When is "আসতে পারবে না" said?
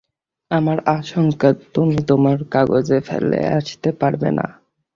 3.57-4.45